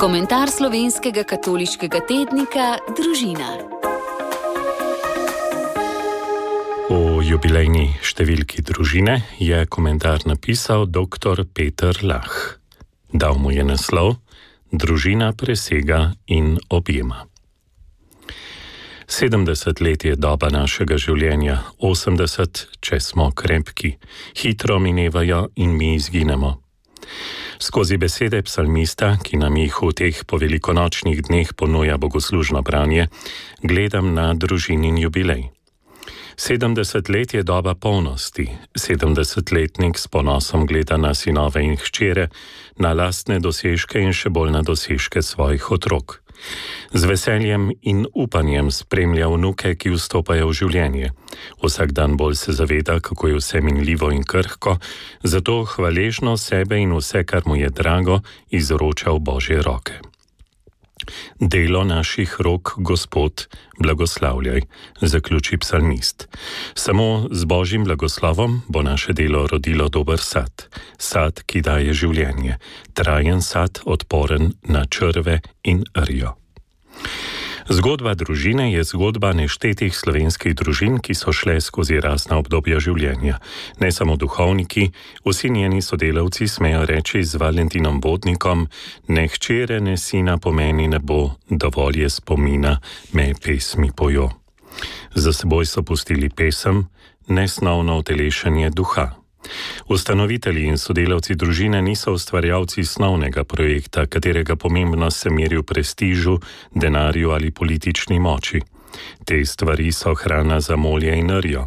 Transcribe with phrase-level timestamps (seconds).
[0.00, 2.66] Komentar slovenskega katoliškega tednika
[2.96, 3.50] Družina.
[6.88, 11.44] V jubilejni številki družine je komentar napisal dr.
[11.52, 12.32] Peter Lah.
[13.12, 14.16] Dal mu je naslov:
[14.72, 17.28] Družina presega in objema.
[19.04, 23.98] 70 let je doba našega življenja, 80, če smo krepki,
[24.40, 26.56] hitro minevajo in mi izginemo.
[27.60, 33.12] Skozi besede psalmista, ki nam jih v teh povelikonočnih dneh ponuja bogoslužno branje,
[33.60, 35.59] gledam na družinin jubilej.
[36.36, 42.28] 70 let je doba polnosti, 70-letnik s ponosom gleda na sinove in hčere,
[42.76, 46.20] na lastne dosežke in še bolj na dosežke svojih otrok.
[46.92, 51.08] Z veseljem in upanjem spremlja vnuke, ki vstopajo v življenje.
[51.62, 54.78] Vsak dan bolj se zaveda, kako je vse minljivo in krhko,
[55.22, 60.09] zato hvaležno sebe in vse, kar mu je drago, izroča v božje roke.
[61.40, 63.46] Delo naših rok, Gospod,
[63.78, 64.60] blagoslavljaj,
[65.00, 66.28] zaključi psalmist.
[66.74, 70.66] Samo z božjim blagoslovom bo naše delo rodilo dober sad,
[70.98, 72.58] sad, ki daje življenje,
[72.94, 76.39] trajen sad, odporen na črve in rjo.
[77.70, 83.38] Zgodba družine je zgodba neštetih slovenskih družin, ki so šle skozi razna obdobja življenja.
[83.78, 84.88] Ne samo duhovniki,
[85.22, 88.66] vsi njeni sodelavci smejo reči z Valentinom Bodnikom:
[89.06, 92.80] Ne hčere, ne sina pomeni ne bo, dovolj je spomina,
[93.14, 94.32] me pesmi pojo.
[95.14, 96.88] Za seboj so pustili pesem,
[97.30, 99.19] nesnovno utelešanje duha.
[99.88, 106.38] Ustanovitelji in sodelavci družine niso ustvarjalci snovnega projekta, katerega pomembnost se meri v prestižu,
[106.74, 108.60] denarju ali politični moči.
[109.24, 111.66] Te stvari so hrana za molje in rjo.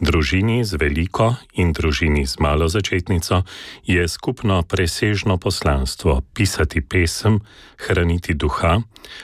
[0.00, 3.42] Družini z veliko in družini z malo začetnico
[3.86, 7.40] je skupno presežno poslanstvo pisati pesem,
[7.78, 8.82] hraniti duha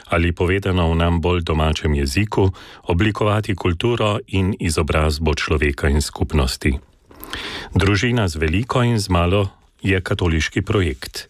[0.09, 2.49] ali povedano v nam bolj domačem jeziku,
[2.89, 6.94] oblikovati kulturo in izobrazbo človeka in skupnosti.
[7.75, 9.49] Družina z veliko in z malo
[9.83, 11.29] je katoliški projekt.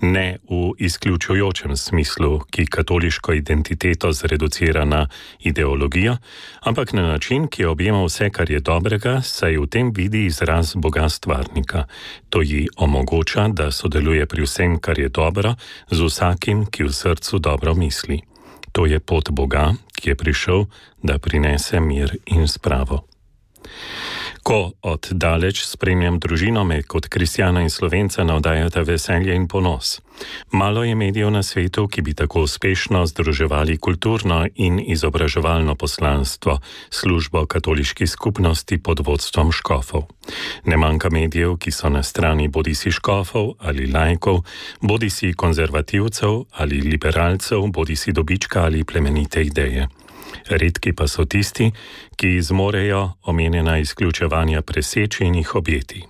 [0.00, 5.08] Ne v izključujočem smislu, ki katoliško identiteto zreducira na
[5.40, 6.16] ideologijo,
[6.60, 11.08] ampak na način, ki objema vse, kar je dobrega, saj v tem vidi izraz Boga
[11.08, 11.84] stvarnika.
[12.30, 15.54] To ji omogoča, da sodeluje pri vsem, kar je dobro,
[15.90, 18.20] z vsakim, ki v srcu dobro misli.
[18.72, 20.66] To je pot Boga, ki je prišel,
[21.02, 23.06] da prinese mir in spravo.
[24.46, 29.96] Ko od daleč spremljam družino, me kot kristjana in slovenca navdajata veselje in ponos.
[30.52, 37.46] Malo je medijev na svetu, ki bi tako uspešno združevali kulturno in izobraževalno poslanstvo, službo
[37.46, 40.06] katoliški skupnosti pod vodstvom škofov.
[40.64, 44.44] Ne manjka medijev, ki so na strani bodi si škofov ali lajkov,
[44.80, 49.88] bodi si konzervativcev ali liberalcev, bodi si dobička ali plemenite ideje
[50.48, 51.70] redki pa so tisti,
[52.16, 56.04] ki zmorejo omenjena izključevanja preseči in jih objeti.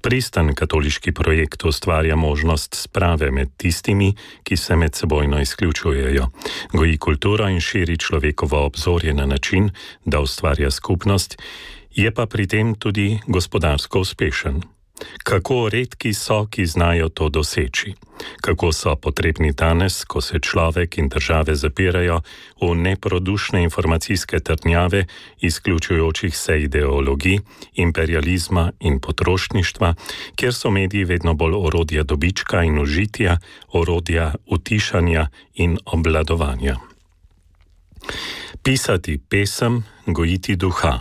[0.00, 6.26] Pristan katoliški projekt ustvarja možnost sprave med tistimi, ki se med sebojno izključujejo,
[6.72, 9.70] goji kulturo in širi človekovo obzorje na način,
[10.04, 11.38] da ustvarja skupnost,
[11.94, 14.62] je pa pri tem tudi gospodarsko uspešen.
[15.24, 17.94] Kako redki so, ki znajo to doseči?
[18.40, 22.20] Kako so potrebni danes, ko se človek in države zapirajo
[22.60, 25.06] v neprodušne informacijske trdnjave,
[25.40, 27.38] izključujočih se ideologij,
[27.74, 29.94] imperializma in potrošništva,
[30.36, 33.38] kjer so mediji vedno bolj orodja dobička in užitja,
[33.72, 36.76] orodja utišanja in obladovanja.
[38.62, 41.00] Pisati pesem, gojiti duha,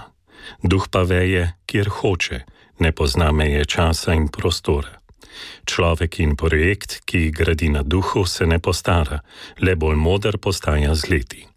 [0.63, 2.43] duh pa veje, kjer hoče
[2.79, 5.06] ne pozna meje časa in prostora.
[5.65, 9.21] Človek in projekt, ki gradi na duhu, se ne postara,
[9.59, 11.47] le bolj moder postaja z leti.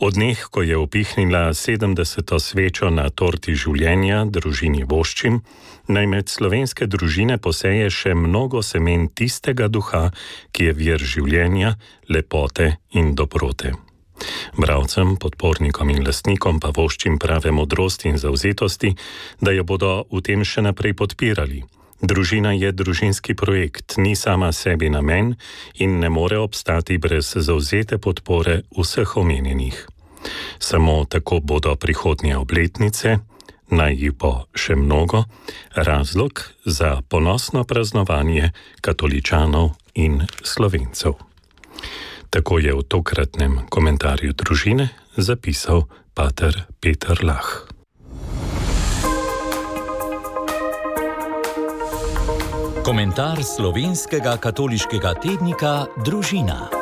[0.00, 2.38] Od dneh, ko je upihnila 70.
[2.40, 5.42] svečo na torti življenja, družini voščim,
[5.92, 10.08] naj med slovenske družine poseje še mnogo semen tistega duha,
[10.56, 11.74] ki je vir življenja,
[12.08, 13.74] lepote in dobrote.
[14.56, 18.94] Bravcem, podpornikom in lastnikom pa voščim prave modrosti in zauzetosti,
[19.40, 21.60] da jo bodo v tem še naprej podpirali.
[22.00, 25.34] Družina je družinski projekt, ni sama sebi namen
[25.74, 29.86] in ne more obstati brez zauzete podpore vseh omenjenih.
[30.58, 33.18] Samo tako bodo prihodnje obletnice,
[33.70, 35.24] naj jih bo še mnogo,
[35.76, 38.50] razlog za ponosno praznovanje
[38.80, 41.20] katoličanov in slovencev.
[42.30, 47.20] Tako je v tokratnem komentarju družine zapisal pater Peter
[52.90, 56.79] Komentar slovenskega katoliškega tednika Družina.